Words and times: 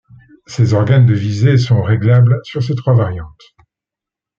Ses 0.47 0.73
organes 0.73 1.05
de 1.05 1.13
visée 1.13 1.59
sont 1.59 1.83
réglables 1.83 2.39
sur 2.43 2.63
ses 2.63 2.73
trois 2.73 2.95
variantes. 2.95 3.55